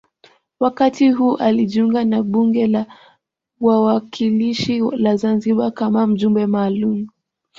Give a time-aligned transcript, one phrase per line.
[0.59, 2.85] Wakati huo alijiunga na bunge la
[3.59, 7.07] wawakilishi la Zanzibar kama mjumbe maalum